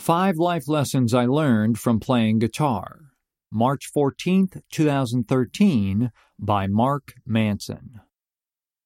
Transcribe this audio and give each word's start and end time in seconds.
Five 0.00 0.38
Life 0.38 0.66
Lessons 0.66 1.12
I 1.12 1.26
Learned 1.26 1.78
from 1.78 2.00
Playing 2.00 2.38
Guitar. 2.38 3.12
March 3.52 3.90
14th, 3.94 4.62
2013, 4.72 6.10
by 6.38 6.66
Mark 6.66 7.12
Manson. 7.26 8.00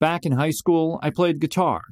Back 0.01 0.27
in 0.27 0.33
high 0.33 0.51
school, 0.51 0.99
I 1.05 1.11
played 1.11 1.39
guitar. 1.39 1.83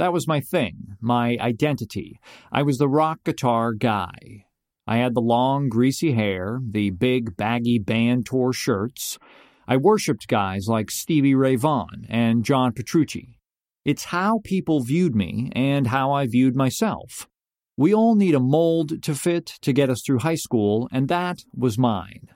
That 0.00 0.12
was 0.12 0.26
my 0.26 0.40
thing, 0.40 0.96
my 1.00 1.36
identity. 1.40 2.18
I 2.50 2.64
was 2.64 2.78
the 2.78 2.88
rock 2.88 3.20
guitar 3.24 3.74
guy. 3.74 4.46
I 4.88 4.96
had 4.96 5.14
the 5.14 5.20
long, 5.20 5.68
greasy 5.68 6.10
hair, 6.10 6.58
the 6.68 6.90
big, 6.90 7.36
baggy 7.36 7.78
band 7.78 8.26
tour 8.26 8.52
shirts. 8.52 9.20
I 9.68 9.76
worshipped 9.76 10.26
guys 10.26 10.66
like 10.66 10.90
Stevie 10.90 11.36
Ray 11.36 11.54
Vaughan 11.54 12.06
and 12.08 12.44
John 12.44 12.72
Petrucci. 12.72 13.38
It's 13.84 14.06
how 14.06 14.40
people 14.42 14.82
viewed 14.82 15.14
me 15.14 15.52
and 15.54 15.86
how 15.86 16.10
I 16.10 16.26
viewed 16.26 16.56
myself. 16.56 17.28
We 17.76 17.92
all 17.92 18.14
need 18.14 18.34
a 18.34 18.40
mold 18.40 19.02
to 19.02 19.14
fit 19.14 19.46
to 19.62 19.72
get 19.72 19.90
us 19.90 20.02
through 20.02 20.20
high 20.20 20.36
school, 20.36 20.88
and 20.92 21.08
that 21.08 21.38
was 21.56 21.76
mine. 21.76 22.28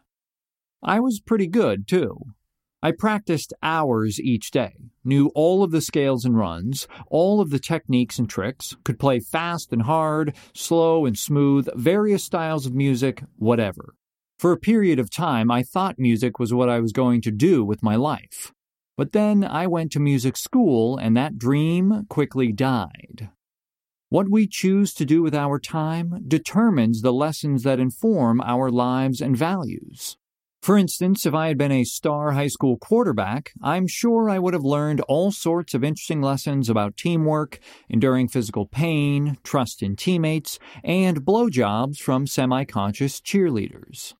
I 0.83 0.99
was 1.01 1.21
pretty 1.21 1.47
good, 1.47 1.87
too. 1.87 2.19
I 2.81 2.93
practiced 2.93 3.53
hours 3.63 4.21
each 4.21 4.53
day, 4.53 4.75
knew 5.05 5.33
all 5.35 5.65
of 5.65 5.73
the 5.73 5.81
scales 5.81 6.25
and 6.25 6.37
runs, 6.37 6.87
all 7.09 7.41
of 7.41 7.51
the 7.51 7.59
techniques 7.59 8.19
and 8.19 8.29
tricks, 8.29 8.77
could 8.85 9.01
play 9.01 9.19
fast 9.19 9.73
and 9.73 9.83
hard, 9.83 10.37
slow 10.55 11.05
and 11.05 11.19
smooth, 11.19 11.69
various 11.75 12.25
styles 12.25 12.67
of 12.67 12.75
music, 12.75 13.23
whatever. 13.37 13.95
For 14.39 14.53
a 14.53 14.59
period 14.59 15.01
of 15.01 15.11
time, 15.11 15.51
I 15.51 15.65
thought 15.65 15.99
music 15.99 16.39
was 16.39 16.55
what 16.55 16.69
I 16.69 16.79
was 16.79 16.93
going 16.93 17.21
to 17.23 17.33
do 17.33 17.65
with 17.65 17.83
my 17.83 17.97
life. 17.97 18.53
But 18.97 19.13
then 19.13 19.45
I 19.45 19.67
went 19.67 19.91
to 19.93 20.01
music 20.01 20.37
school, 20.37 20.97
and 20.97 21.17
that 21.17 21.39
dream 21.39 22.07
quickly 22.09 22.53
died. 22.53 23.31
What 24.11 24.31
we 24.31 24.47
choose 24.47 24.95
to 24.95 25.05
do 25.05 25.23
with 25.23 25.35
our 25.35 25.59
time 25.59 26.25
determines 26.27 27.03
the 27.03 27.13
lessons 27.13 27.63
that 27.65 27.79
inform 27.79 28.41
our 28.41 28.71
lives 28.71 29.21
and 29.21 29.37
values. 29.37 30.17
For 30.63 30.79
instance, 30.79 31.27
if 31.27 31.35
I 31.35 31.49
had 31.49 31.59
been 31.59 31.73
a 31.73 31.85
star 31.85 32.33
high 32.33 32.49
school 32.49 32.79
quarterback, 32.79 33.53
I'm 33.63 33.87
sure 33.87 34.31
I 34.31 34.39
would 34.39 34.55
have 34.55 34.65
learned 34.65 35.03
all 35.03 35.31
sorts 35.31 35.75
of 35.75 35.85
interesting 35.85 36.23
lessons 36.23 36.71
about 36.71 36.97
teamwork, 36.97 37.59
enduring 37.91 38.29
physical 38.29 38.65
pain, 38.65 39.37
trust 39.45 39.83
in 39.83 39.95
teammates, 39.95 40.59
and 40.83 41.27
blowjobs 41.27 41.99
from 41.99 42.27
semi 42.27 42.65
conscious 42.65 43.21
cheerleaders. 43.21 44.15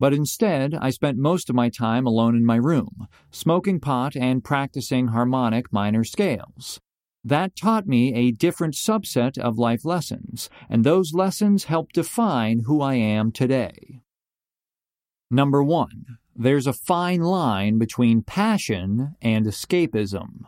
But 0.00 0.12
instead, 0.12 0.74
I 0.74 0.90
spent 0.90 1.18
most 1.18 1.48
of 1.48 1.54
my 1.54 1.68
time 1.68 2.04
alone 2.04 2.34
in 2.34 2.44
my 2.44 2.56
room, 2.56 3.06
smoking 3.30 3.78
pot 3.78 4.16
and 4.16 4.42
practicing 4.42 5.08
harmonic 5.08 5.72
minor 5.72 6.02
scales. 6.02 6.80
That 7.24 7.56
taught 7.56 7.86
me 7.86 8.12
a 8.12 8.32
different 8.32 8.74
subset 8.74 9.38
of 9.38 9.58
life 9.58 9.84
lessons, 9.86 10.50
and 10.68 10.84
those 10.84 11.14
lessons 11.14 11.64
help 11.64 11.92
define 11.92 12.60
who 12.66 12.82
I 12.82 12.94
am 12.96 13.32
today. 13.32 14.02
Number 15.30 15.64
one, 15.64 16.18
there's 16.36 16.66
a 16.66 16.74
fine 16.74 17.22
line 17.22 17.78
between 17.78 18.22
passion 18.22 19.16
and 19.22 19.46
escapism. 19.46 20.40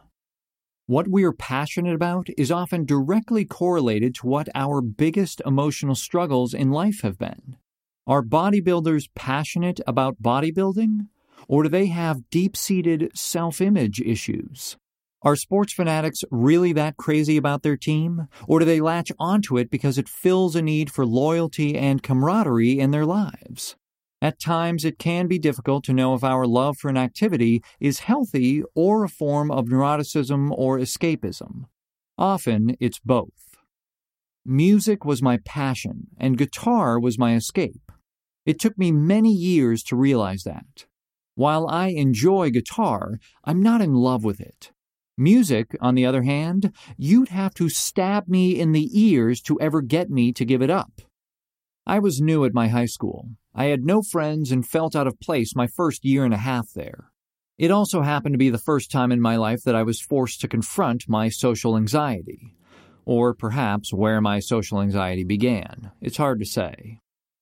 What 0.86 1.08
we're 1.08 1.32
passionate 1.32 1.94
about 1.94 2.28
is 2.36 2.52
often 2.52 2.84
directly 2.84 3.44
correlated 3.44 4.14
to 4.16 4.27
what 4.27 4.48
our 4.54 4.82
biggest 4.82 5.41
emotional 5.47 5.94
struggles 5.94 6.52
in 6.52 6.70
life 6.70 7.00
have 7.00 7.19
been. 7.19 7.56
Are 8.06 8.22
bodybuilders 8.22 9.08
passionate 9.14 9.80
about 9.86 10.22
bodybuilding? 10.22 11.08
Or 11.48 11.62
do 11.62 11.69
they 11.69 11.86
have 11.86 12.30
deep 12.30 12.56
seated 12.56 13.10
self 13.14 13.60
image 13.60 14.00
issues? 14.00 14.77
Are 15.22 15.34
sports 15.34 15.72
fanatics 15.72 16.22
really 16.31 16.72
that 16.75 16.97
crazy 16.97 17.36
about 17.36 17.62
their 17.62 17.77
team? 17.77 18.28
Or 18.47 18.59
do 18.59 18.64
they 18.64 18.81
latch 18.81 19.11
onto 19.19 19.56
it 19.56 19.70
because 19.70 19.98
it 19.98 20.09
fills 20.09 20.55
a 20.55 20.62
need 20.62 20.91
for 20.91 21.06
loyalty 21.06 21.77
and 21.77 22.03
camaraderie 22.03 22.78
in 22.78 22.91
their 22.91 23.06
lives? 23.06 23.77
At 24.22 24.41
times, 24.41 24.84
it 24.84 24.98
can 24.98 25.27
be 25.27 25.39
difficult 25.39 25.84
to 25.84 25.92
know 25.92 26.14
if 26.14 26.25
our 26.25 26.47
love 26.47 26.78
for 26.78 26.89
an 26.89 26.97
activity 26.97 27.62
is 27.81 28.00
healthy 28.00 28.62
or 28.75 29.04
a 29.04 29.09
form 29.09 29.50
of 29.50 29.66
neuroticism 29.66 30.50
or 30.53 30.78
escapism. 30.78 31.65
Often, 32.19 32.77
it's 32.81 32.98
both. 32.98 33.56
Music 34.44 35.04
was 35.04 35.22
my 35.22 35.38
passion, 35.44 36.09
and 36.19 36.38
guitar 36.38 36.98
was 37.00 37.19
my 37.19 37.34
escape. 37.34 37.93
It 38.47 38.60
took 38.60 38.78
me 38.78 38.93
many 38.93 39.33
years 39.33 39.83
to 39.84 39.97
realize 39.97 40.44
that. 40.44 40.87
While 41.34 41.66
I 41.66 41.88
enjoy 41.88 42.50
guitar, 42.50 43.19
I'm 43.44 43.62
not 43.62 43.83
in 43.83 43.94
love 43.94 44.25
with 44.25 44.41
it. 44.41 44.71
Music, 45.19 45.75
on 45.81 45.94
the 45.94 46.04
other 46.04 46.22
hand, 46.22 46.72
you'd 46.99 47.31
have 47.31 47.54
to 47.54 47.71
stab 47.71 48.28
me 48.28 48.60
in 48.60 48.72
the 48.72 48.91
ears 48.93 49.41
to 49.41 49.59
ever 49.60 49.81
get 49.81 50.10
me 50.10 50.31
to 50.31 50.44
give 50.44 50.60
it 50.60 50.69
up. 50.69 51.00
I 51.87 52.00
was 52.00 52.21
new 52.21 52.44
at 52.44 52.53
my 52.53 52.69
high 52.69 52.87
school. 52.87 53.31
I 53.54 53.66
had 53.66 53.84
no 53.84 54.03
friends 54.03 54.53
and 54.53 54.66
felt 54.66 54.94
out 54.94 55.06
of 55.06 55.19
place 55.19 55.56
my 55.56 55.69
first 55.69 56.04
year 56.04 56.27
and 56.27 56.34
a 56.34 56.38
half 56.38 56.72
there. 56.75 57.10
It 57.56 57.71
also 57.71 58.03
happened 58.03 58.34
to 58.34 58.38
be 58.38 58.50
the 58.50 58.59
first 58.59 58.91
time 58.91 59.10
in 59.10 59.21
my 59.21 59.37
life 59.37 59.62
that 59.62 59.75
I 59.75 59.84
was 59.84 60.03
forced 60.03 60.43
to 60.43 60.49
confront 60.49 61.09
my 61.09 61.31
social 61.31 61.78
anxiety. 61.78 62.54
Or 63.06 63.33
perhaps 63.33 63.94
where 63.94 64.21
my 64.21 64.41
social 64.41 64.83
anxiety 64.83 65.25
began. 65.25 65.93
It's 66.03 66.19
hard 66.19 66.41
to 66.41 66.44
say. 66.44 66.98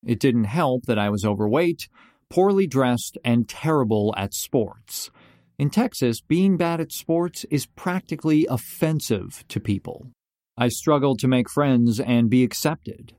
It 0.06 0.20
didn't 0.20 0.44
help 0.44 0.84
that 0.86 0.98
I 0.98 1.10
was 1.10 1.24
overweight, 1.24 1.88
poorly 2.30 2.68
dressed, 2.68 3.18
and 3.24 3.48
terrible 3.48 4.14
at 4.16 4.34
sports. 4.34 5.10
In 5.56 5.70
Texas, 5.70 6.20
being 6.20 6.56
bad 6.56 6.80
at 6.80 6.90
sports 6.90 7.44
is 7.44 7.66
practically 7.66 8.44
offensive 8.50 9.44
to 9.48 9.60
people. 9.60 10.10
I 10.56 10.68
struggled 10.68 11.20
to 11.20 11.28
make 11.28 11.48
friends 11.48 12.00
and 12.00 12.28
be 12.28 12.42
accepted. 12.42 13.14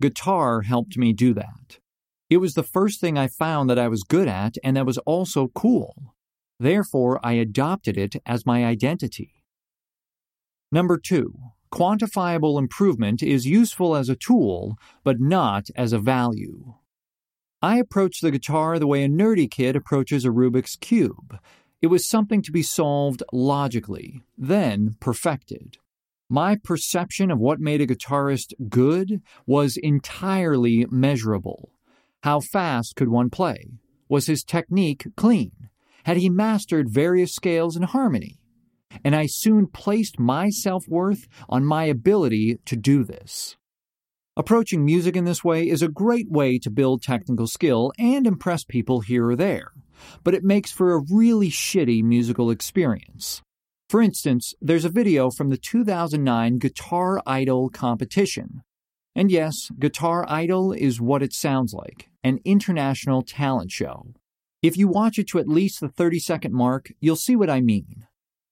Guitar 0.00 0.62
helped 0.62 0.98
me 0.98 1.14
do 1.14 1.32
that. 1.34 1.78
It 2.28 2.38
was 2.38 2.52
the 2.52 2.62
first 2.62 3.00
thing 3.00 3.16
I 3.16 3.28
found 3.28 3.70
that 3.70 3.78
I 3.78 3.88
was 3.88 4.02
good 4.02 4.28
at 4.28 4.56
and 4.62 4.76
that 4.76 4.84
was 4.84 4.98
also 4.98 5.48
cool. 5.54 6.14
Therefore, 6.60 7.20
I 7.24 7.32
adopted 7.32 7.96
it 7.96 8.16
as 8.26 8.44
my 8.44 8.66
identity. 8.66 9.42
Number 10.70 10.98
two, 10.98 11.34
quantifiable 11.72 12.58
improvement 12.58 13.22
is 13.22 13.46
useful 13.46 13.96
as 13.96 14.10
a 14.10 14.16
tool, 14.16 14.76
but 15.04 15.20
not 15.20 15.68
as 15.74 15.94
a 15.94 15.98
value. 15.98 16.74
I 17.62 17.78
approach 17.78 18.20
the 18.20 18.30
guitar 18.30 18.78
the 18.78 18.86
way 18.86 19.04
a 19.04 19.08
nerdy 19.08 19.50
kid 19.50 19.74
approaches 19.74 20.26
a 20.26 20.28
Rubik's 20.28 20.76
Cube. 20.76 21.38
It 21.80 21.88
was 21.88 22.08
something 22.08 22.42
to 22.42 22.50
be 22.50 22.62
solved 22.62 23.22
logically, 23.32 24.22
then 24.36 24.96
perfected. 24.98 25.76
My 26.28 26.56
perception 26.56 27.30
of 27.30 27.38
what 27.38 27.60
made 27.60 27.80
a 27.80 27.86
guitarist 27.86 28.52
good 28.68 29.22
was 29.46 29.76
entirely 29.76 30.86
measurable. 30.90 31.70
How 32.24 32.40
fast 32.40 32.96
could 32.96 33.08
one 33.08 33.30
play? 33.30 33.68
Was 34.08 34.26
his 34.26 34.42
technique 34.42 35.06
clean? 35.16 35.52
Had 36.04 36.16
he 36.16 36.28
mastered 36.28 36.90
various 36.90 37.32
scales 37.32 37.76
and 37.76 37.84
harmony? 37.84 38.40
And 39.04 39.14
I 39.14 39.26
soon 39.26 39.68
placed 39.68 40.18
my 40.18 40.50
self 40.50 40.88
worth 40.88 41.28
on 41.48 41.64
my 41.64 41.84
ability 41.84 42.58
to 42.64 42.76
do 42.76 43.04
this. 43.04 43.56
Approaching 44.36 44.84
music 44.84 45.14
in 45.14 45.24
this 45.24 45.44
way 45.44 45.68
is 45.68 45.82
a 45.82 45.88
great 45.88 46.28
way 46.28 46.58
to 46.58 46.70
build 46.70 47.02
technical 47.02 47.46
skill 47.46 47.92
and 47.98 48.26
impress 48.26 48.64
people 48.64 49.00
here 49.00 49.28
or 49.28 49.36
there 49.36 49.72
but 50.24 50.34
it 50.34 50.44
makes 50.44 50.70
for 50.70 50.92
a 50.92 51.04
really 51.10 51.50
shitty 51.50 52.02
musical 52.02 52.50
experience. 52.50 53.42
For 53.88 54.02
instance, 54.02 54.54
there's 54.60 54.84
a 54.84 54.90
video 54.90 55.30
from 55.30 55.48
the 55.48 55.56
2009 55.56 56.58
Guitar 56.58 57.22
Idol 57.26 57.70
competition. 57.70 58.62
And 59.14 59.30
yes, 59.30 59.70
Guitar 59.78 60.26
Idol 60.28 60.72
is 60.72 61.00
what 61.00 61.22
it 61.22 61.32
sounds 61.32 61.72
like 61.72 62.08
an 62.22 62.40
international 62.44 63.22
talent 63.22 63.70
show. 63.70 64.12
If 64.62 64.76
you 64.76 64.88
watch 64.88 65.18
it 65.18 65.28
to 65.28 65.38
at 65.38 65.48
least 65.48 65.80
the 65.80 65.88
30 65.88 66.18
second 66.18 66.52
mark, 66.52 66.92
you'll 67.00 67.16
see 67.16 67.36
what 67.36 67.48
I 67.48 67.60
mean. 67.60 68.06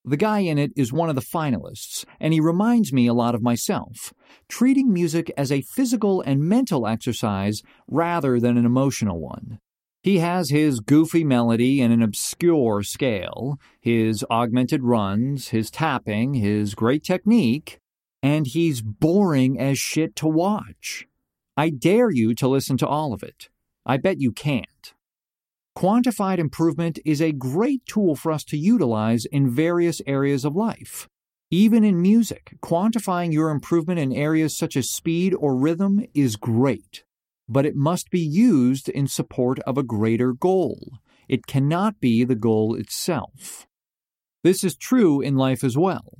The 0.05 0.17
guy 0.17 0.39
in 0.39 0.57
it 0.57 0.71
is 0.77 0.93
one 0.93 1.09
of 1.09 1.17
the 1.17 1.21
finalists, 1.21 2.05
and 2.21 2.33
he 2.33 2.39
reminds 2.39 2.93
me 2.93 3.09
a 3.09 3.15
lot 3.15 3.35
of 3.35 3.43
myself, 3.43 4.15
treating 4.49 4.93
music 4.93 5.33
as 5.37 5.51
a 5.51 5.63
physical 5.63 6.21
and 6.23 6.41
mental 6.41 6.87
exercise 6.87 7.61
rather 7.89 8.39
than 8.39 8.57
an 8.57 8.65
emotional 8.65 9.19
one. 9.19 9.59
He 10.07 10.19
has 10.19 10.51
his 10.51 10.79
goofy 10.79 11.25
melody 11.25 11.81
in 11.81 11.91
an 11.91 12.01
obscure 12.01 12.85
scale, 12.85 13.59
his 13.81 14.25
augmented 14.31 14.85
runs, 14.85 15.49
his 15.49 15.69
tapping, 15.69 16.35
his 16.35 16.77
great 16.77 17.03
technique, 17.03 17.81
and 18.23 18.47
he's 18.47 18.83
boring 18.83 19.59
as 19.59 19.81
shit 19.81 20.15
to 20.15 20.29
watch. 20.29 21.09
I 21.57 21.71
dare 21.71 22.13
you 22.13 22.37
to 22.37 22.47
listen 22.47 22.77
to 22.77 22.87
all 22.87 23.13
of 23.13 23.25
it. 23.25 23.49
I 23.85 23.97
bet 23.97 24.21
you 24.21 24.31
can't. 24.31 24.95
Quantified 25.77 26.39
improvement 26.39 27.01
is 27.05 27.21
a 27.21 27.33
great 27.33 27.85
tool 27.85 28.15
for 28.15 28.31
us 28.31 28.45
to 28.45 28.57
utilize 28.57 29.25
in 29.25 29.51
various 29.51 30.01
areas 30.07 30.45
of 30.45 30.55
life. 30.55 31.09
Even 31.51 31.83
in 31.83 32.01
music, 32.01 32.55
quantifying 32.63 33.33
your 33.33 33.51
improvement 33.51 33.99
in 33.99 34.13
areas 34.13 34.57
such 34.57 34.77
as 34.77 34.89
speed 34.89 35.35
or 35.35 35.57
rhythm 35.57 36.07
is 36.15 36.37
great 36.37 37.03
but 37.49 37.67
it 37.67 37.77
must 37.77 38.11
be 38.11 38.21
used 38.21 38.89
in 38.89 39.07
support 39.07 39.59
of 39.61 39.79
a 39.79 39.83
greater 39.83 40.33
goal. 40.33 40.99
It 41.29 41.47
cannot 41.47 42.01
be 42.01 42.25
the 42.25 42.35
goal 42.35 42.75
itself. 42.75 43.67
This 44.43 44.63
is 44.63 44.77
true 44.77 45.21
in 45.21 45.37
life 45.37 45.65
as 45.65 45.77
well. 45.77 46.19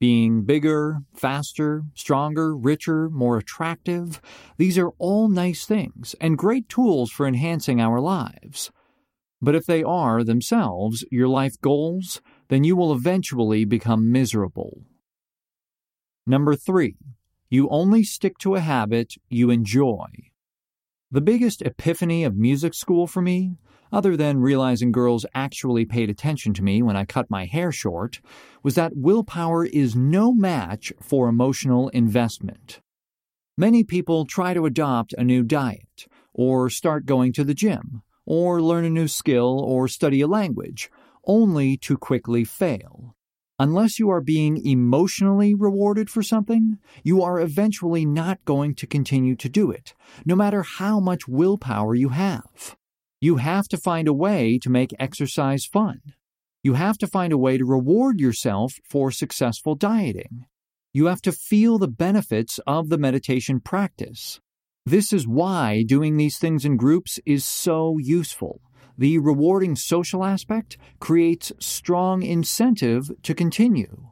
Being 0.00 0.44
bigger, 0.44 0.98
faster, 1.12 1.82
stronger, 1.94 2.56
richer, 2.56 3.10
more 3.10 3.38
attractive, 3.38 4.20
these 4.56 4.78
are 4.78 4.92
all 4.98 5.28
nice 5.28 5.64
things 5.64 6.14
and 6.20 6.38
great 6.38 6.68
tools 6.68 7.10
for 7.10 7.26
enhancing 7.26 7.80
our 7.80 8.00
lives. 8.00 8.70
But 9.40 9.54
if 9.54 9.66
they 9.66 9.82
are 9.82 10.22
themselves 10.22 11.04
your 11.10 11.28
life 11.28 11.60
goals, 11.60 12.20
then 12.48 12.64
you 12.64 12.76
will 12.76 12.92
eventually 12.92 13.64
become 13.64 14.10
miserable. 14.10 14.82
Number 16.26 16.54
three, 16.54 16.96
you 17.48 17.68
only 17.68 18.04
stick 18.04 18.38
to 18.38 18.54
a 18.54 18.60
habit 18.60 19.14
you 19.28 19.50
enjoy. 19.50 20.06
The 21.10 21.20
biggest 21.20 21.62
epiphany 21.62 22.24
of 22.24 22.36
music 22.36 22.74
school 22.74 23.06
for 23.06 23.22
me 23.22 23.56
other 23.92 24.16
than 24.16 24.40
realizing 24.40 24.92
girls 24.92 25.24
actually 25.34 25.84
paid 25.84 26.10
attention 26.10 26.52
to 26.54 26.62
me 26.62 26.82
when 26.82 26.96
I 26.96 27.04
cut 27.04 27.30
my 27.30 27.46
hair 27.46 27.72
short, 27.72 28.20
was 28.62 28.74
that 28.74 28.96
willpower 28.96 29.64
is 29.64 29.96
no 29.96 30.32
match 30.34 30.92
for 31.00 31.28
emotional 31.28 31.88
investment. 31.88 32.80
Many 33.56 33.82
people 33.84 34.24
try 34.24 34.54
to 34.54 34.66
adopt 34.66 35.14
a 35.14 35.24
new 35.24 35.42
diet, 35.42 36.06
or 36.32 36.70
start 36.70 37.06
going 37.06 37.32
to 37.32 37.44
the 37.44 37.54
gym, 37.54 38.02
or 38.26 38.62
learn 38.62 38.84
a 38.84 38.90
new 38.90 39.08
skill 39.08 39.60
or 39.60 39.88
study 39.88 40.20
a 40.20 40.28
language, 40.28 40.90
only 41.26 41.76
to 41.78 41.96
quickly 41.96 42.44
fail. 42.44 43.16
Unless 43.60 43.98
you 43.98 44.08
are 44.08 44.20
being 44.20 44.64
emotionally 44.64 45.52
rewarded 45.52 46.08
for 46.08 46.22
something, 46.22 46.78
you 47.02 47.22
are 47.22 47.40
eventually 47.40 48.04
not 48.04 48.44
going 48.44 48.74
to 48.76 48.86
continue 48.86 49.34
to 49.34 49.48
do 49.48 49.72
it, 49.72 49.94
no 50.24 50.36
matter 50.36 50.62
how 50.62 51.00
much 51.00 51.26
willpower 51.26 51.96
you 51.96 52.10
have. 52.10 52.76
You 53.20 53.36
have 53.36 53.66
to 53.68 53.76
find 53.76 54.06
a 54.06 54.12
way 54.12 54.60
to 54.62 54.70
make 54.70 54.94
exercise 55.00 55.64
fun. 55.64 56.00
You 56.62 56.74
have 56.74 56.98
to 56.98 57.08
find 57.08 57.32
a 57.32 57.38
way 57.38 57.58
to 57.58 57.64
reward 57.64 58.20
yourself 58.20 58.74
for 58.84 59.10
successful 59.10 59.74
dieting. 59.74 60.46
You 60.92 61.06
have 61.06 61.22
to 61.22 61.32
feel 61.32 61.78
the 61.78 61.88
benefits 61.88 62.60
of 62.64 62.90
the 62.90 62.98
meditation 62.98 63.58
practice. 63.58 64.40
This 64.86 65.12
is 65.12 65.26
why 65.26 65.82
doing 65.82 66.16
these 66.16 66.38
things 66.38 66.64
in 66.64 66.76
groups 66.76 67.18
is 67.26 67.44
so 67.44 67.98
useful. 67.98 68.60
The 68.98 69.18
rewarding 69.18 69.76
social 69.76 70.24
aspect 70.24 70.76
creates 70.98 71.52
strong 71.60 72.22
incentive 72.24 73.10
to 73.22 73.32
continue. 73.32 74.08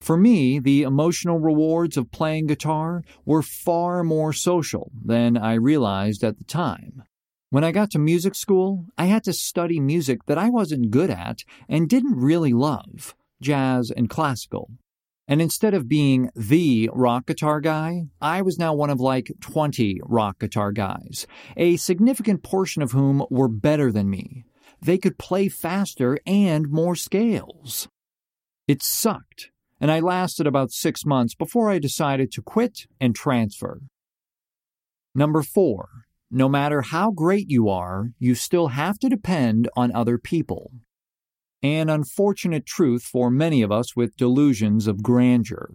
For 0.00 0.16
me, 0.16 0.60
the 0.60 0.82
emotional 0.82 1.40
rewards 1.40 1.96
of 1.96 2.12
playing 2.12 2.46
guitar 2.46 3.02
were 3.24 3.42
far 3.42 4.04
more 4.04 4.32
social 4.32 4.92
than 5.04 5.36
I 5.36 5.54
realized 5.54 6.22
at 6.22 6.38
the 6.38 6.44
time. 6.44 7.02
When 7.50 7.64
I 7.64 7.72
got 7.72 7.90
to 7.92 7.98
music 7.98 8.36
school, 8.36 8.86
I 8.96 9.06
had 9.06 9.24
to 9.24 9.32
study 9.32 9.80
music 9.80 10.26
that 10.26 10.38
I 10.38 10.50
wasn't 10.50 10.92
good 10.92 11.10
at 11.10 11.42
and 11.68 11.88
didn't 11.88 12.16
really 12.16 12.52
love 12.52 13.16
jazz 13.40 13.90
and 13.90 14.08
classical. 14.08 14.70
And 15.28 15.42
instead 15.42 15.74
of 15.74 15.88
being 15.88 16.30
the 16.36 16.88
rock 16.92 17.26
guitar 17.26 17.60
guy, 17.60 18.04
I 18.20 18.42
was 18.42 18.58
now 18.58 18.74
one 18.74 18.90
of 18.90 19.00
like 19.00 19.32
20 19.40 20.00
rock 20.04 20.38
guitar 20.38 20.70
guys, 20.70 21.26
a 21.56 21.76
significant 21.76 22.44
portion 22.44 22.80
of 22.82 22.92
whom 22.92 23.24
were 23.28 23.48
better 23.48 23.90
than 23.90 24.08
me. 24.08 24.44
They 24.80 24.98
could 24.98 25.18
play 25.18 25.48
faster 25.48 26.18
and 26.26 26.70
more 26.70 26.94
scales. 26.94 27.88
It 28.68 28.82
sucked, 28.82 29.50
and 29.80 29.90
I 29.90 30.00
lasted 30.00 30.46
about 30.46 30.70
six 30.70 31.04
months 31.04 31.34
before 31.34 31.70
I 31.70 31.78
decided 31.78 32.30
to 32.32 32.42
quit 32.42 32.86
and 33.00 33.14
transfer. 33.14 33.80
Number 35.14 35.42
four, 35.42 35.88
no 36.30 36.48
matter 36.48 36.82
how 36.82 37.10
great 37.10 37.50
you 37.50 37.68
are, 37.68 38.10
you 38.18 38.34
still 38.34 38.68
have 38.68 38.98
to 38.98 39.08
depend 39.08 39.68
on 39.76 39.92
other 39.92 40.18
people. 40.18 40.70
An 41.62 41.88
unfortunate 41.88 42.66
truth 42.66 43.02
for 43.02 43.30
many 43.30 43.62
of 43.62 43.72
us 43.72 43.96
with 43.96 44.16
delusions 44.16 44.86
of 44.86 45.02
grandeur. 45.02 45.70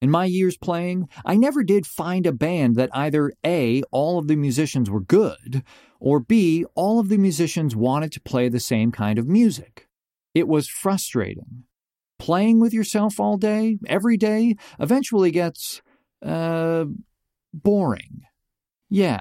In 0.00 0.10
my 0.10 0.26
years 0.26 0.56
playing, 0.56 1.08
I 1.24 1.36
never 1.36 1.64
did 1.64 1.86
find 1.86 2.24
a 2.26 2.32
band 2.32 2.76
that 2.76 2.90
either 2.92 3.32
A, 3.44 3.82
all 3.90 4.18
of 4.18 4.28
the 4.28 4.36
musicians 4.36 4.88
were 4.88 5.00
good, 5.00 5.62
or 5.98 6.20
B, 6.20 6.64
all 6.74 7.00
of 7.00 7.08
the 7.08 7.18
musicians 7.18 7.74
wanted 7.74 8.12
to 8.12 8.20
play 8.20 8.48
the 8.48 8.60
same 8.60 8.92
kind 8.92 9.18
of 9.18 9.26
music. 9.26 9.88
It 10.34 10.46
was 10.46 10.68
frustrating. 10.68 11.64
Playing 12.18 12.60
with 12.60 12.72
yourself 12.72 13.18
all 13.18 13.36
day, 13.36 13.78
every 13.86 14.16
day, 14.16 14.56
eventually 14.78 15.30
gets, 15.32 15.82
uh, 16.24 16.84
boring. 17.52 18.22
Yeah, 18.88 19.20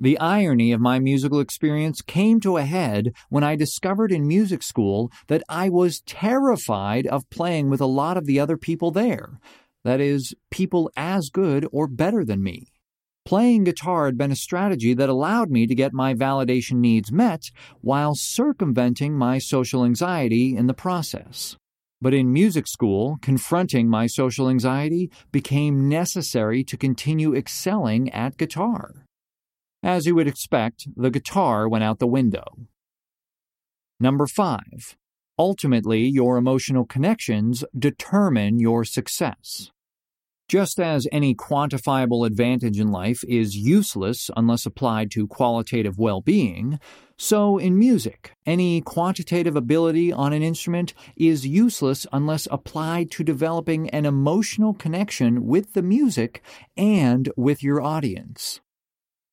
the 0.00 0.18
irony 0.20 0.70
of 0.70 0.80
my 0.80 1.00
musical 1.00 1.40
experience 1.40 2.02
came 2.02 2.38
to 2.40 2.56
a 2.56 2.64
head 2.64 3.12
when 3.30 3.42
I 3.42 3.56
discovered 3.56 4.12
in 4.12 4.28
music 4.28 4.62
school 4.62 5.10
that 5.26 5.42
I 5.48 5.68
was 5.68 6.02
terrified 6.02 7.06
of 7.08 7.28
playing 7.30 7.68
with 7.68 7.80
a 7.80 7.86
lot 7.86 8.16
of 8.16 8.24
the 8.24 8.38
other 8.38 8.56
people 8.56 8.92
there. 8.92 9.40
That 9.84 10.00
is, 10.00 10.34
people 10.50 10.90
as 10.96 11.30
good 11.30 11.66
or 11.72 11.88
better 11.88 12.24
than 12.24 12.42
me. 12.42 12.72
Playing 13.24 13.64
guitar 13.64 14.06
had 14.06 14.16
been 14.16 14.30
a 14.30 14.36
strategy 14.36 14.94
that 14.94 15.08
allowed 15.08 15.50
me 15.50 15.66
to 15.66 15.74
get 15.74 15.92
my 15.92 16.14
validation 16.14 16.76
needs 16.76 17.10
met 17.10 17.50
while 17.80 18.14
circumventing 18.14 19.18
my 19.18 19.38
social 19.38 19.84
anxiety 19.84 20.56
in 20.56 20.66
the 20.66 20.74
process. 20.74 21.56
But 22.00 22.14
in 22.14 22.32
music 22.32 22.68
school, 22.68 23.18
confronting 23.20 23.88
my 23.88 24.06
social 24.06 24.48
anxiety 24.48 25.10
became 25.32 25.88
necessary 25.88 26.62
to 26.64 26.76
continue 26.76 27.34
excelling 27.34 28.10
at 28.10 28.36
guitar. 28.36 29.07
As 29.82 30.06
you 30.06 30.14
would 30.14 30.26
expect, 30.26 30.88
the 30.96 31.10
guitar 31.10 31.68
went 31.68 31.84
out 31.84 31.98
the 31.98 32.06
window. 32.06 32.44
Number 34.00 34.26
five, 34.26 34.96
ultimately, 35.38 36.06
your 36.06 36.36
emotional 36.36 36.84
connections 36.84 37.64
determine 37.78 38.58
your 38.58 38.84
success. 38.84 39.70
Just 40.48 40.80
as 40.80 41.06
any 41.12 41.34
quantifiable 41.34 42.26
advantage 42.26 42.80
in 42.80 42.90
life 42.90 43.22
is 43.28 43.54
useless 43.54 44.30
unless 44.34 44.64
applied 44.64 45.10
to 45.10 45.26
qualitative 45.26 45.98
well 45.98 46.22
being, 46.22 46.80
so 47.18 47.58
in 47.58 47.78
music, 47.78 48.32
any 48.46 48.80
quantitative 48.80 49.56
ability 49.56 50.10
on 50.10 50.32
an 50.32 50.42
instrument 50.42 50.94
is 51.16 51.46
useless 51.46 52.06
unless 52.12 52.48
applied 52.50 53.10
to 53.10 53.24
developing 53.24 53.90
an 53.90 54.06
emotional 54.06 54.72
connection 54.72 55.44
with 55.46 55.74
the 55.74 55.82
music 55.82 56.42
and 56.76 57.30
with 57.36 57.62
your 57.62 57.82
audience. 57.82 58.60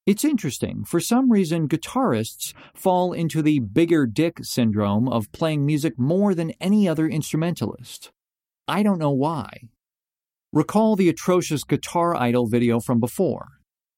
It's 0.06 0.24
interesting. 0.24 0.84
For 0.84 1.00
some 1.00 1.32
reason, 1.32 1.68
guitarists 1.68 2.54
fall 2.76 3.12
into 3.12 3.42
the 3.42 3.58
bigger 3.58 4.06
dick 4.06 4.38
syndrome 4.44 5.10
of 5.10 5.32
playing 5.32 5.66
music 5.66 5.98
more 5.98 6.36
than 6.36 6.54
any 6.62 6.88
other 6.88 7.08
instrumentalist. 7.08 8.12
I 8.68 8.84
don't 8.84 9.00
know 9.00 9.12
why. 9.12 9.70
Recall 10.54 10.96
the 10.96 11.10
atrocious 11.10 11.64
Guitar 11.64 12.16
Idol 12.16 12.46
video 12.46 12.80
from 12.80 13.00
before. 13.00 13.48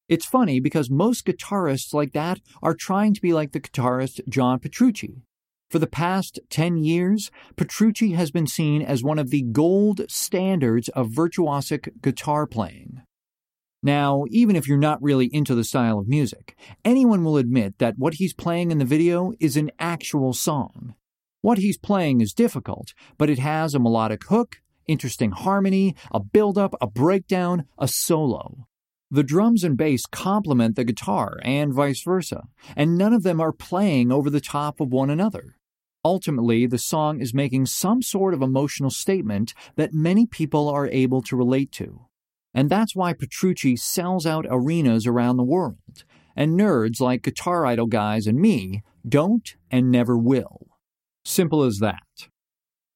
It's 0.07 0.25
funny 0.25 0.62
because 0.62 0.89
most 0.89 1.26
guitarists 1.26 1.94
like 1.94 2.14
that 2.14 2.40
are 2.64 2.73
trying 2.73 3.14
to 3.14 3.21
be 3.21 3.33
like 3.33 3.52
the 3.52 3.59
guitarist 3.59 4.21
John 4.30 4.59
Petrucci. 4.59 5.23
For 5.69 5.80
the 5.80 5.87
past 5.87 6.40
10 6.49 6.78
years, 6.78 7.30
Petrucci 7.57 8.14
has 8.14 8.31
been 8.31 8.47
seen 8.47 8.81
as 8.81 9.04
one 9.04 9.19
of 9.19 9.30
the 9.30 9.42
gold 9.42 10.09
standards 10.09 10.87
of 10.90 11.09
virtuosic 11.09 12.02
guitar 12.02 12.47
playing. 12.47 13.02
Now, 13.84 14.26
even 14.30 14.56
if 14.56 14.68
you're 14.68 14.78
not 14.78 15.02
really 15.02 15.28
into 15.28 15.54
the 15.54 15.64
style 15.64 16.00
of 16.00 16.07
music, 16.07 16.57
anyone 16.84 17.24
will 17.24 17.38
admit 17.38 17.78
that 17.78 17.98
what 17.98 18.16
he's 18.16 18.34
playing 18.34 18.72
in 18.72 18.80
the 18.80 18.86
video 18.86 19.34
is 19.40 19.56
an 19.56 19.72
actual 19.80 20.34
song. 20.34 20.96
What 21.42 21.60
he's 21.60 21.78
playing 21.78 22.22
is 22.22 22.34
difficult, 22.34 22.94
but 23.18 23.30
it 23.30 23.40
has 23.40 23.76
a 23.76 23.80
melodic 23.80 24.24
hook, 24.26 24.57
interesting 24.88 25.31
harmony, 25.31 25.96
a 26.12 26.19
build-up, 26.19 26.74
a 26.81 26.88
breakdown, 26.88 27.66
a 27.78 27.88
solo. 27.88 28.68
The 29.12 29.24
drums 29.24 29.64
and 29.64 29.78
bass 29.78 30.06
complement 30.06 30.76
the 30.76 30.84
guitar 30.84 31.40
and 31.44 31.74
vice 31.74 32.02
versa, 32.04 32.44
and 32.76 32.98
none 32.98 33.14
of 33.14 33.24
them 33.24 33.40
are 33.40 33.54
playing 33.54 34.12
over 34.12 34.30
the 34.30 34.42
top 34.42 34.81
of 34.81 34.92
one 34.92 35.10
another. 35.10 35.56
Ultimately, 36.04 36.66
the 36.66 36.78
song 36.78 37.22
is 37.22 37.34
making 37.34 37.68
some 37.68 38.02
sort 38.02 38.34
of 38.34 38.42
emotional 38.42 38.90
statement 38.90 39.54
that 39.76 39.94
many 39.94 40.26
people 40.26 40.68
are 40.68 40.88
able 40.88 41.22
to 41.22 41.38
relate 41.38 41.72
to. 41.74 42.02
And 42.54 42.69
that's 42.69 42.95
why 42.95 43.13
Petrucci 43.13 43.75
sells 43.75 44.25
out 44.25 44.45
arenas 44.49 45.06
around 45.06 45.37
the 45.37 45.44
world, 45.44 46.04
and 46.35 46.59
nerds 46.59 46.99
like 46.99 47.23
Guitar 47.23 47.66
Idol 47.66 47.87
guys 47.87 48.27
and 48.27 48.39
me 48.39 48.83
don't 49.07 49.56
and 49.69 49.92
never 49.92 50.18
will. 50.18 50.68
Simple 51.23 51.63
as 51.63 51.80
that. 51.80 52.30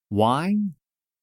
Why? 0.09 0.55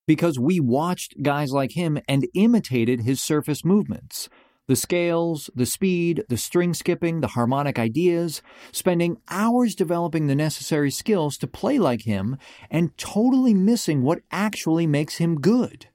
Because 0.06 0.38
we 0.38 0.60
watched 0.60 1.22
guys 1.22 1.52
like 1.52 1.72
him 1.72 1.98
and 2.08 2.28
imitated 2.34 3.00
his 3.00 3.20
surface 3.20 3.64
movements. 3.64 4.28
The 4.66 4.76
scales, 4.76 5.48
the 5.54 5.66
speed, 5.66 6.24
the 6.28 6.36
string 6.36 6.74
skipping, 6.74 7.20
the 7.20 7.28
harmonic 7.28 7.78
ideas, 7.78 8.42
spending 8.70 9.16
hours 9.30 9.74
developing 9.74 10.26
the 10.26 10.34
necessary 10.34 10.90
skills 10.90 11.38
to 11.38 11.46
play 11.46 11.78
like 11.78 12.02
him 12.02 12.36
and 12.70 12.96
totally 12.98 13.54
missing 13.54 14.02
what 14.02 14.20
actually 14.30 14.86
makes 14.86 15.16
him 15.16 15.40
good 15.40 15.88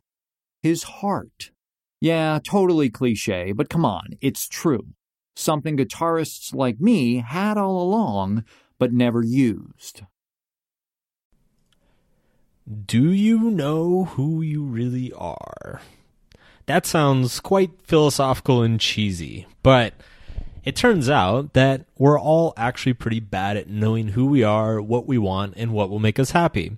his 0.63 0.83
heart. 0.83 1.51
Yeah, 2.03 2.39
totally 2.43 2.89
cliche, 2.89 3.53
but 3.53 3.69
come 3.69 3.86
on, 3.86 4.17
it's 4.19 4.50
true. 4.50 4.88
Something 5.38 5.77
guitarists 5.77 6.53
like 6.53 6.81
me 6.81 7.24
had 7.25 7.57
all 7.57 7.81
along, 7.81 8.43
but 8.77 8.91
never 8.91 9.24
used. 9.24 10.01
Do 12.86 13.10
you 13.10 13.50
know 13.50 14.03
who 14.03 14.41
you 14.41 14.65
really 14.65 15.13
are? 15.13 15.79
That 16.65 16.86
sounds 16.86 17.39
quite 17.39 17.72
philosophical 17.86 18.62
and 18.62 18.81
cheesy, 18.81 19.48
but 19.62 19.93
it 20.65 20.75
turns 20.75 21.10
out 21.10 21.53
that 21.53 21.86
we're 21.98 22.19
all 22.19 22.53
actually 22.57 22.95
pretty 22.95 23.22
bad 23.22 23.55
at 23.55 23.69
knowing 23.69 24.10
who 24.10 24.25
we 24.25 24.43
are, 24.43 24.81
what 24.81 25.07
we 25.07 25.17
want, 25.17 25.53
and 25.55 25.72
what 25.72 25.89
will 25.89 26.00
make 26.00 26.19
us 26.19 26.31
happy. 26.31 26.75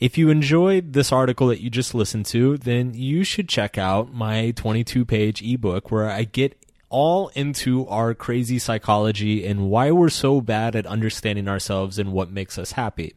If 0.00 0.16
you 0.16 0.30
enjoyed 0.30 0.92
this 0.92 1.10
article 1.10 1.48
that 1.48 1.60
you 1.60 1.70
just 1.70 1.92
listened 1.92 2.26
to, 2.26 2.56
then 2.56 2.94
you 2.94 3.24
should 3.24 3.48
check 3.48 3.76
out 3.76 4.12
my 4.12 4.52
22 4.52 5.04
page 5.04 5.42
ebook 5.42 5.90
where 5.90 6.08
I 6.08 6.22
get 6.22 6.56
all 6.88 7.28
into 7.34 7.86
our 7.88 8.14
crazy 8.14 8.58
psychology 8.58 9.44
and 9.44 9.68
why 9.68 9.90
we're 9.90 10.08
so 10.08 10.40
bad 10.40 10.76
at 10.76 10.86
understanding 10.86 11.48
ourselves 11.48 11.98
and 11.98 12.12
what 12.12 12.30
makes 12.30 12.58
us 12.58 12.72
happy. 12.72 13.14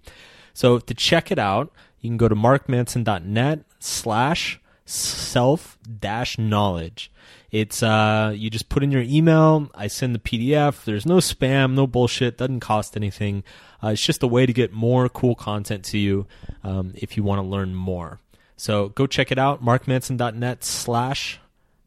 So 0.53 0.79
to 0.79 0.93
check 0.93 1.31
it 1.31 1.39
out, 1.39 1.71
you 2.00 2.09
can 2.09 2.17
go 2.17 2.27
to 2.27 2.35
markmanson.net 2.35 3.59
slash 3.79 4.59
self 4.91 5.77
dash 6.00 6.38
knowledge. 6.38 7.12
It's 7.51 7.81
uh 7.83 8.33
you 8.36 8.50
just 8.50 8.69
put 8.69 8.83
in 8.83 8.91
your 8.91 9.01
email, 9.01 9.69
I 9.74 9.88
send 9.88 10.15
the 10.15 10.19
PDF. 10.19 10.83
There's 10.83 11.05
no 11.05 11.17
spam, 11.17 11.74
no 11.74 11.88
bullshit, 11.88 12.38
doesn't 12.38 12.60
cost 12.60 12.95
anything. 12.95 13.43
Uh, 13.83 13.89
it's 13.89 14.05
just 14.05 14.24
a 14.24 14.27
way 14.27 14.45
to 14.45 14.53
get 14.53 14.71
more 14.71 15.10
cool 15.10 15.36
content 15.36 15.83
to 15.86 15.98
you 15.98 16.27
um, 16.63 16.93
if 16.95 17.17
you 17.17 17.24
want 17.24 17.39
to 17.39 17.48
learn 17.48 17.74
more. 17.74 18.19
So 18.55 18.89
go 18.89 19.07
check 19.07 19.31
it 19.31 19.39
out, 19.39 19.63
markmanson.net 19.63 20.63
slash 20.63 21.39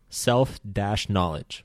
self 0.08 0.58
dash 0.70 1.08
knowledge. 1.08 1.63